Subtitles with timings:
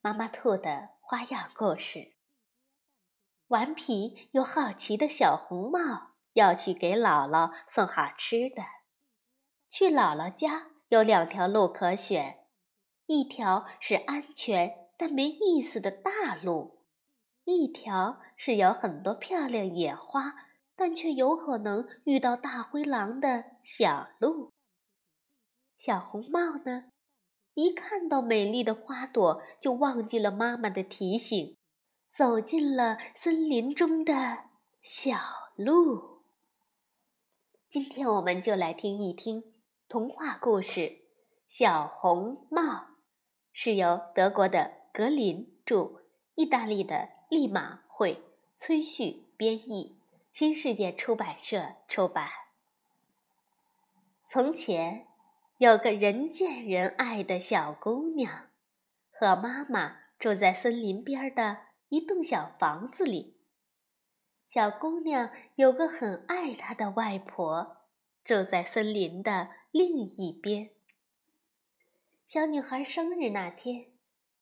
[0.00, 2.14] 妈妈兔的花样故事。
[3.48, 8.62] 顽皮又好奇的小红帽要去给姥姥送好吃的。
[9.68, 12.46] 去姥姥家有两条路可选，
[13.06, 16.84] 一条是安全但没意思的大路，
[17.44, 20.34] 一条是有很多漂亮野花
[20.76, 24.52] 但却有可能遇到大灰狼的小路。
[25.76, 26.92] 小红帽呢？
[27.58, 31.56] 一看到美丽的花朵，就忘记了妈妈的提醒，
[32.08, 34.44] 走进了森林中的
[34.80, 35.18] 小
[35.56, 36.22] 路。
[37.68, 39.42] 今天我们就来听一听
[39.88, 40.80] 童话故事
[41.48, 42.62] 《小红帽》，
[43.52, 46.02] 是由德国的格林著，
[46.36, 48.22] 意大利的利马会，
[48.54, 49.98] 崔旭编译，
[50.32, 52.28] 新世界出版社出版。
[54.22, 55.07] 从前。
[55.58, 58.46] 有个人见人爱的小姑娘，
[59.10, 63.40] 和妈妈住在森林边的一栋小房子里。
[64.46, 67.78] 小姑娘有个很爱她的外婆，
[68.22, 70.70] 住在森林的另一边。
[72.24, 73.86] 小女孩生日那天，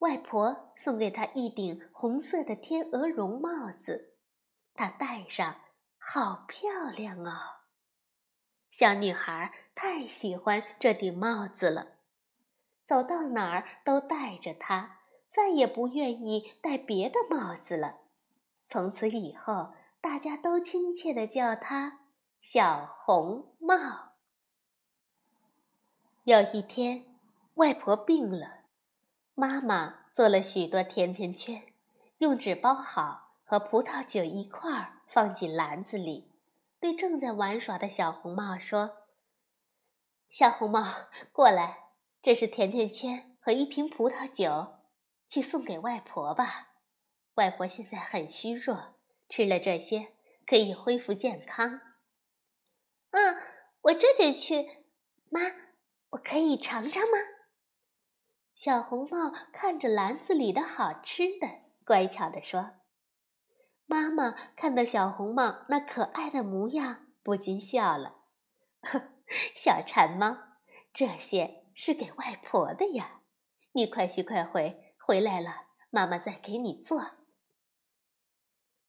[0.00, 4.16] 外婆送给她一顶红色的天鹅绒帽子，
[4.74, 5.62] 她戴上，
[5.96, 7.32] 好漂亮哦。
[8.70, 11.98] 小女孩太喜欢这顶帽子了，
[12.82, 17.98] 走到哪儿都戴着它，再也不愿意戴别的帽子了。
[18.64, 22.00] 从此以后，大家都亲切地叫它
[22.40, 24.14] “小红帽”。
[26.24, 27.04] 有一天，
[27.56, 28.60] 外婆病了，
[29.34, 31.62] 妈妈做了许多甜甜圈，
[32.18, 36.32] 用纸包好，和葡萄酒一块儿放进篮子里。
[36.80, 38.96] 对正在玩耍的小红帽说
[40.38, 44.82] ：“小红帽，过来，这是甜甜圈和一瓶葡萄酒，
[45.26, 46.74] 去送给外婆吧。
[47.36, 48.96] 外婆现在很虚弱，
[49.30, 50.12] 吃了这些
[50.46, 51.80] 可以恢复健康。
[53.12, 53.36] ”“嗯，
[53.80, 54.84] 我这就去。
[55.32, 55.40] ”“妈，
[56.10, 57.16] 我可以尝尝吗？”
[58.54, 61.48] 小红帽看着篮子里的好吃的，
[61.82, 62.72] 乖巧地说。
[63.86, 68.16] 妈妈看到小红帽那可爱的模样，不禁笑了。
[69.54, 70.36] 小馋猫，
[70.92, 73.22] 这些是给外婆的呀，
[73.72, 77.12] 你快去快回，回来了妈妈再给你做。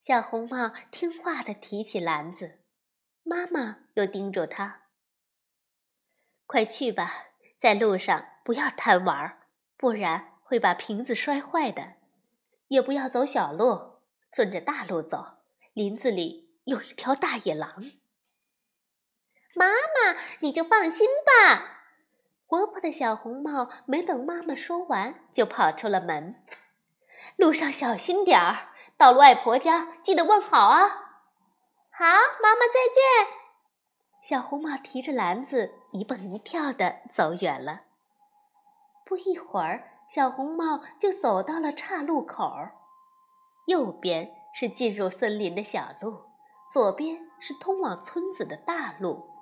[0.00, 2.60] 小红帽听话的提起篮子，
[3.22, 4.82] 妈妈又叮嘱他
[6.46, 7.26] ：“快去吧，
[7.56, 11.96] 在路上不要贪玩，不然会把瓶子摔坏的。
[12.68, 13.96] 也不要走小路。”
[14.32, 15.38] 顺着大路走，
[15.72, 17.82] 林子里有一条大野狼。
[20.40, 21.82] 你就放心吧。
[22.46, 26.42] 活泼的小红帽没等妈妈说完，就跑出了门。
[27.36, 30.88] 路上小心点儿，到了外婆家记得问好啊。
[31.90, 32.04] 好，
[32.42, 33.26] 妈妈再见。
[34.22, 37.82] 小红帽提着篮子一蹦一跳的走远了。
[39.04, 42.52] 不一会儿，小红帽就走到了岔路口。
[43.66, 46.22] 右边是进入森林的小路，
[46.72, 49.35] 左边是通往村子的大路。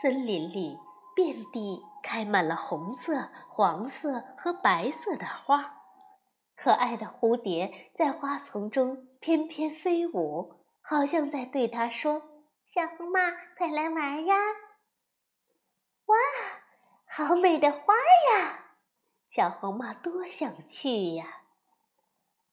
[0.00, 0.78] 森林里
[1.16, 5.82] 遍地开满了红色、黄色和白色的花，
[6.54, 12.22] 可爱的蝴蝶在花丛中翩翩飞舞，好像在对它说
[12.64, 13.18] ：“小红帽，
[13.56, 14.36] 快来玩呀！”
[16.06, 16.16] 哇，
[17.06, 17.94] 好美的花
[18.32, 18.76] 呀！
[19.28, 21.42] 小红帽多想去呀！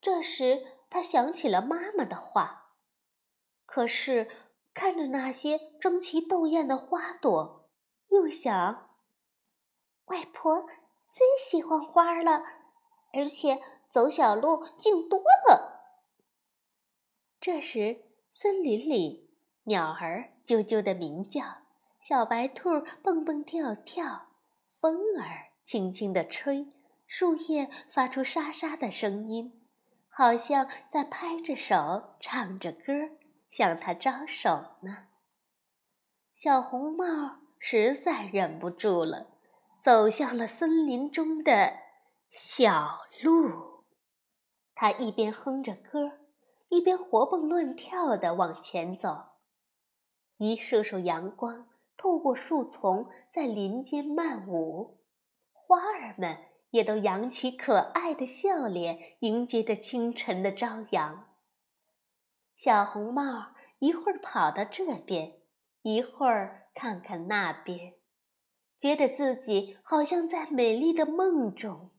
[0.01, 2.71] 这时，他想起了妈妈的话，
[3.65, 4.29] 可是
[4.75, 7.69] 看着那些争奇斗艳的花朵，
[8.09, 8.89] 又想：
[10.07, 10.67] 外婆
[11.07, 12.43] 最喜欢花了，
[13.13, 15.17] 而且走小路近多
[15.47, 15.81] 了。
[17.39, 19.33] 这时，森林里
[19.63, 21.43] 鸟儿啾啾的鸣叫，
[22.01, 22.69] 小白兔
[23.01, 24.27] 蹦蹦跳跳，
[24.81, 26.67] 风儿轻轻地吹，
[27.07, 29.65] 树叶发出沙沙的声音。
[30.09, 32.93] 好像在拍着手唱着歌，
[33.49, 34.49] 向他招手
[34.81, 35.07] 呢。
[36.35, 39.27] 小红帽实在忍不住了，
[39.81, 41.77] 走向了森林中的
[42.29, 43.83] 小路。
[44.73, 46.19] 他一边哼着歌，
[46.67, 49.17] 一边活蹦乱跳地往前走。
[50.37, 51.65] 一束束阳光
[51.95, 54.99] 透过树丛，在林间漫舞，
[55.53, 56.37] 花儿们
[56.71, 61.34] 也都扬起可爱的笑脸，迎接着清晨的朝阳。
[62.55, 65.39] 小红帽一会儿跑到这边，
[65.81, 67.95] 一会儿看看那边。
[68.77, 71.91] 觉得自己好像在美丽的梦中，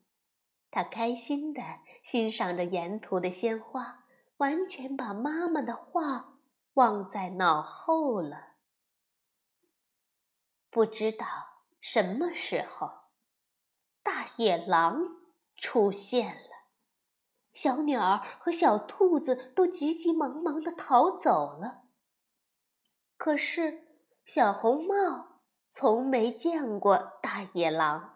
[0.70, 1.62] 他开心地
[2.03, 4.05] 欣赏着沿途的鲜花，
[4.38, 6.38] 完全把妈妈的话
[6.75, 8.55] 忘在脑后了。
[10.70, 11.26] 不知道
[11.81, 12.91] 什么时候，
[14.02, 15.17] 大野狼
[15.56, 16.46] 出现了，
[17.56, 21.82] 小鸟和小兔子都急急忙忙地逃走了。
[23.17, 23.88] 可是
[24.25, 25.32] 小红帽。
[25.69, 28.14] 从没见过大野狼，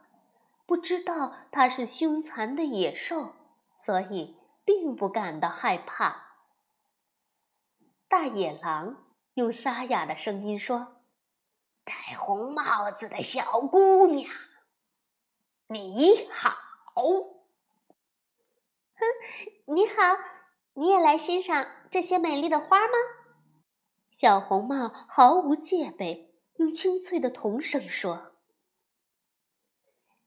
[0.64, 3.34] 不知道它是凶残的野兽，
[3.76, 6.38] 所以并不感到害怕。
[8.08, 9.04] 大野狼
[9.34, 11.02] 用沙哑的声音说
[11.84, 14.30] ：“戴红帽子的小姑娘，
[15.66, 16.56] 你好。
[19.00, 20.18] ”“哼，你好，
[20.74, 22.94] 你也来欣赏这些美丽的花吗？”
[24.12, 26.28] 小红帽毫无戒备。
[26.56, 28.36] 用清脆的童声说：“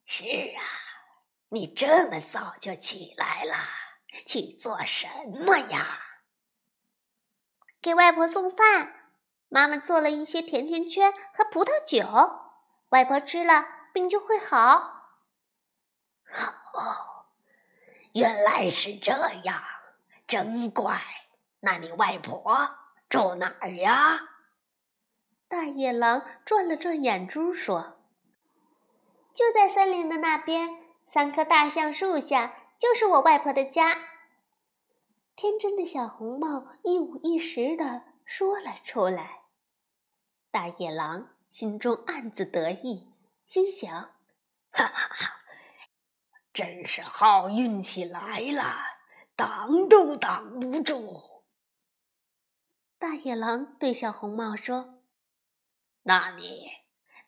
[0.03, 0.63] 是啊，
[1.49, 3.53] 你这么早就起来了，
[4.25, 5.07] 去做什
[5.45, 5.99] 么呀？
[7.79, 9.11] 给外婆送饭。
[9.47, 12.01] 妈妈做了一些甜甜圈和葡萄酒，
[12.89, 15.19] 外婆吃了病就会好。”
[16.73, 17.12] 哦，
[18.13, 19.11] 原来是这
[19.43, 19.61] 样，
[20.27, 20.99] 真怪。
[21.59, 22.69] 那你外婆
[23.09, 24.19] 住哪儿呀？
[25.47, 27.99] 大野狼转了转眼珠，说
[29.33, 30.69] ：“就在森林的那边，
[31.05, 34.09] 三棵大橡树下，就是我外婆的家。”
[35.35, 39.43] 天真的小红帽一五一十的说了出来。
[40.51, 43.13] 大野狼心中暗自得意，
[43.45, 43.91] 心想
[44.71, 45.42] ：“哈哈哈，
[46.53, 48.77] 真是好运气来了，
[49.35, 51.43] 挡都挡不住。”
[52.99, 55.01] 大野狼对小红帽说。
[56.03, 56.67] 那你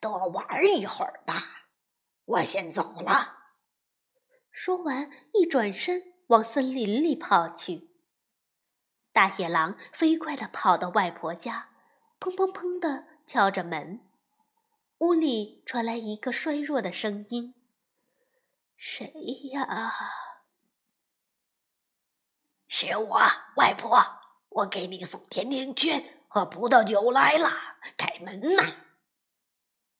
[0.01, 0.45] 多玩
[0.77, 1.69] 一会儿吧，
[2.25, 3.37] 我先走了。
[4.51, 7.89] 说完，一转身往森林里跑去。
[9.11, 11.69] 大野狼飞快地跑到外婆家，
[12.19, 14.01] 砰砰砰地敲着门。
[14.99, 17.55] 屋里传来一个衰弱的声音
[18.87, 19.11] ：“谁
[19.51, 19.91] 呀
[22.69, 23.19] ？”“是我，
[23.55, 23.99] 外婆，
[24.49, 27.49] 我给你送甜甜圈和葡萄酒来了。”
[27.97, 28.75] 开门呐！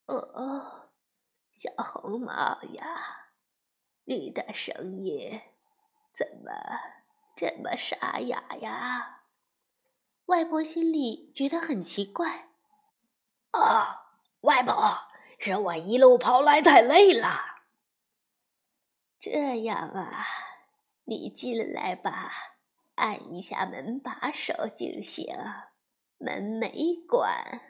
[0.05, 0.91] 哦，
[1.51, 2.31] 小红帽
[2.73, 3.31] 呀，
[4.03, 5.41] 你的声音
[6.13, 6.51] 怎么
[7.35, 9.23] 这么沙哑呀？
[10.27, 12.49] 外婆心里觉得很奇怪。
[13.51, 13.87] 哦，
[14.41, 15.07] 外婆，
[15.39, 17.54] 是我一路跑来太累了。
[19.19, 20.25] 这样啊，
[21.05, 22.31] 你进来吧，
[22.95, 25.35] 按一下门把手就行，
[26.17, 27.61] 门没关。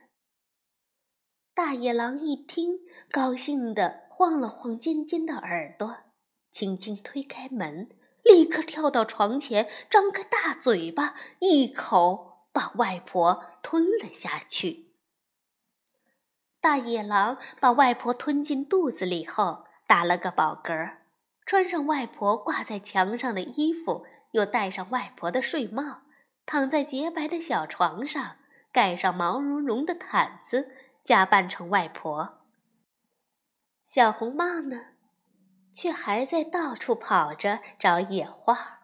[1.54, 5.98] 大野狼一听，高兴地晃了晃尖尖的耳朵，
[6.52, 7.90] 轻轻推开门，
[8.24, 14.92] 立刻跳到床前，张开大嘴巴，一口把外婆吞了下去。
[16.60, 20.98] 大野狼把外婆吞进肚子里后，打了个饱嗝，
[21.46, 26.02] 穿上外婆挂在墙上的衣服，又戴上外婆的睡帽，
[26.46, 28.38] 躺在洁白的小床上，
[28.72, 30.72] 盖上毛茸茸的毯子。
[31.04, 32.40] 假扮成外婆，
[33.84, 34.86] 小红帽呢，
[35.72, 38.80] 却还在到处跑着找野花，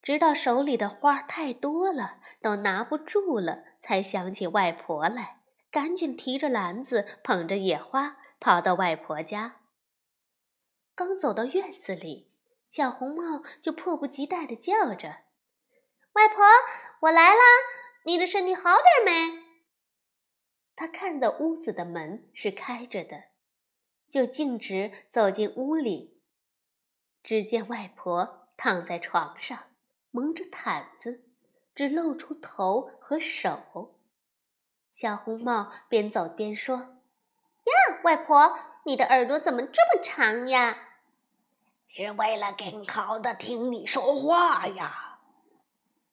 [0.00, 5.40] 直到手里的花太多了，都拿不住了，才想起外婆来，
[5.72, 9.56] 赶紧提着篮子，捧着野花，跑到外婆家。
[10.96, 12.30] 刚走到院子里，
[12.70, 15.22] 小红帽就迫不及待地叫着
[16.14, 16.44] ：“外婆，
[17.00, 17.40] 我来啦！
[18.04, 19.42] 你的身体好点没？”
[20.76, 23.24] 他看到屋子的门是开着的，
[24.08, 26.20] 就径直走进屋里。
[27.24, 29.70] 只见外婆躺在床上，
[30.10, 31.24] 蒙着毯子，
[31.74, 33.98] 只露出头和手。
[34.92, 36.76] 小红帽边走边说
[37.64, 40.83] ：“呀，外婆，你的耳朵怎么这么长呀
[41.96, 45.20] ？”“是为了更好的听你说话呀。”“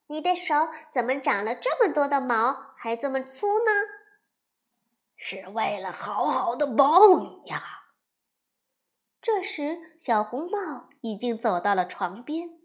[0.05, 0.53] 你的手
[0.93, 3.71] 怎么长了这么多的毛，还这么粗呢？”
[5.17, 7.63] 是为了好好的抱你呀。
[9.21, 12.59] 这时，小红帽已经走到了床边。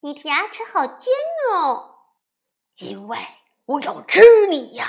[0.00, 1.12] 你的牙齿好尖
[1.52, 1.94] 哦！
[2.78, 3.18] 因为
[3.66, 4.86] 我要吃你呀！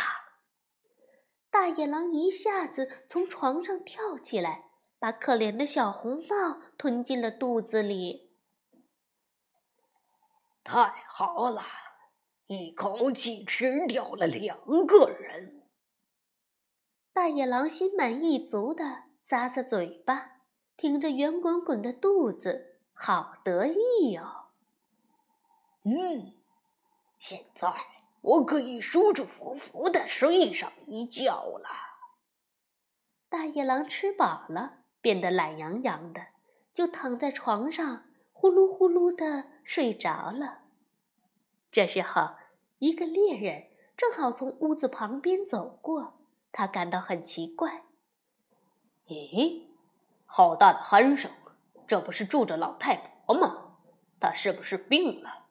[1.52, 4.71] 大野狼一下子从床上跳起来，
[5.02, 8.36] 把可怜的小红帽吞进了肚子里。
[10.64, 11.64] 太好了，
[12.46, 15.68] 一口气吃掉了两个人。
[17.12, 20.44] 大野狼心满意足的咂咂嘴巴，
[20.78, 24.52] 挺着圆滚滚的肚子，好得意哟。
[25.82, 26.36] 嗯，
[27.18, 27.74] 现在
[28.22, 31.68] 我可以舒舒服服的睡上一觉了。
[33.28, 36.28] 大野狼吃饱了，变得懒洋洋的，
[36.74, 40.60] 就躺在床上呼噜呼噜的睡着了。
[41.72, 42.36] 这时候，
[42.80, 43.68] 一个猎人
[43.98, 46.20] 正好从屋子旁边走过，
[46.52, 47.84] 他感到很奇怪。
[49.08, 49.64] 咦，
[50.26, 51.32] 好大的鼾声！
[51.88, 53.76] 这不是住着老太婆吗？
[54.20, 55.48] 她是不是病了？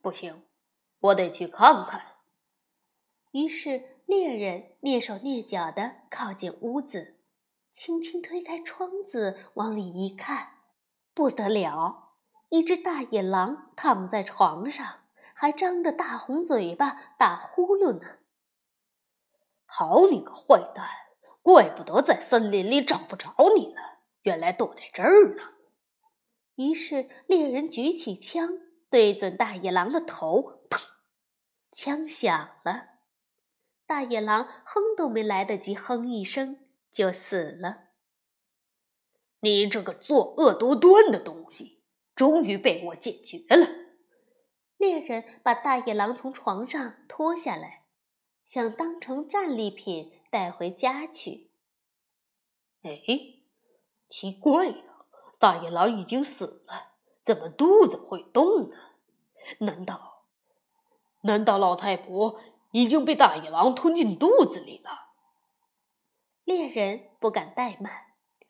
[0.00, 0.44] 不行，
[1.00, 2.00] 我得去看看。
[3.32, 7.13] 于是猎人蹑手蹑脚地靠近屋子，
[7.74, 10.60] 轻轻推开窗子，往里一看，
[11.12, 12.12] 不得了，
[12.50, 15.00] 一只大野狼躺在床上，
[15.34, 18.18] 还张着大红嘴巴打呼噜呢。
[19.66, 20.88] 好你个坏蛋，
[21.42, 23.80] 怪不得在森林里找不着你呢，
[24.22, 25.42] 原来躲在这儿呢。
[26.54, 28.60] 于是猎人举起枪。
[28.90, 30.80] 对准大野狼的头，砰！
[31.72, 32.90] 枪响了，
[33.86, 36.60] 大野狼哼都没来得及哼一声，
[36.94, 37.88] 就死了。
[39.40, 41.82] 你这个作恶多端的东西，
[42.14, 43.66] 终于被我解决了。
[44.76, 47.86] 猎人把大野狼从床上拖下来，
[48.44, 51.50] 想当成战利品带回家去。
[52.82, 53.02] 哎，
[54.08, 54.76] 奇怪呀，
[55.40, 56.92] 大野狼已经死了。
[57.22, 58.76] 怎么肚子会动呢？
[59.58, 60.26] 难道，
[61.22, 62.38] 难道老太婆
[62.70, 65.03] 已经被大野狼吞进肚子里了？
[66.44, 67.90] 猎人不敢怠慢，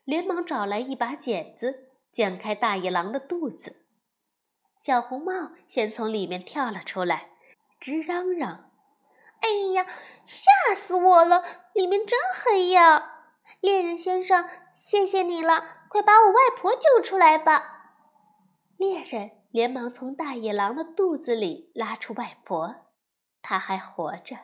[0.05, 3.87] 连忙找来一把剪子，剪开大野狼的肚子。
[4.81, 7.31] 小红帽先从里面跳了出来，
[7.79, 8.73] 直嚷嚷
[9.41, 9.87] ：“哎呀，
[10.25, 11.45] 吓死我了！
[11.73, 13.29] 里面真黑呀！
[13.61, 17.93] 猎人先生，谢谢你了，快把我外婆救出来吧！”
[18.77, 22.75] 猎人连忙从大野狼的肚子里拉出外婆，
[23.41, 24.37] 她还活着，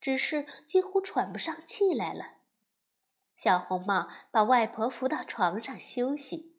[0.00, 2.33] 只是几乎喘不上气来了。
[3.36, 6.56] 小红帽把外婆扶到床上休息。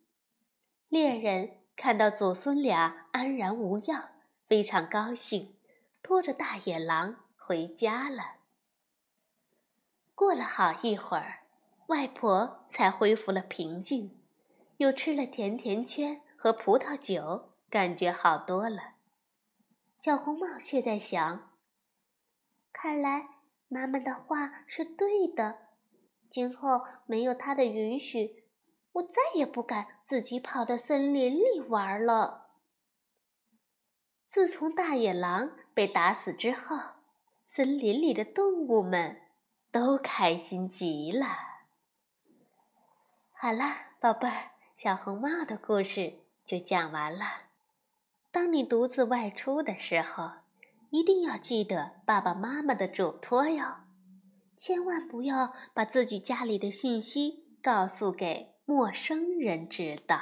[0.87, 4.11] 猎人看到祖孙俩安然无恙，
[4.47, 5.57] 非常高兴，
[6.01, 8.37] 拖着大野狼回家了。
[10.13, 11.43] 过了好一会儿，
[11.87, 14.21] 外婆才恢复了平静，
[14.77, 16.21] 又吃了甜甜圈。
[16.37, 18.97] 和葡萄酒，感觉好多了。
[19.97, 21.49] 小红帽却在想：
[22.71, 23.25] 看来
[23.67, 25.64] 妈妈的话是对的，
[26.29, 28.43] 今后没有他的允许，
[28.93, 32.47] 我再也不敢自己跑到森林里玩了。
[34.27, 36.77] 自从大野狼被打死之后，
[37.47, 39.21] 森林里的动物们
[39.71, 41.25] 都开心极了。
[43.31, 43.63] 好了，
[43.99, 46.21] 宝贝儿，小红帽的故事。
[46.45, 47.25] 就讲完了。
[48.31, 50.29] 当你独自外出的时候，
[50.91, 53.84] 一定要记得爸爸妈妈的嘱托哟，
[54.57, 60.19] 千万不要把自己家里的信息告诉给陌生人知道。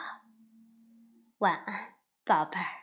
[1.40, 2.83] 晚安，宝贝儿。